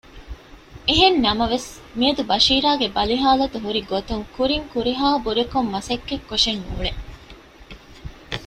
[0.87, 6.91] އެހެންނަމަވެސް މިއަދު ބަޝީރާގެ ބަލިހާލަތު ހުރިގޮތުން ކުރިން ކުރިހާ ބުރަކޮން މަސައްކަތް ކޮށެއް ނޫޅެވެ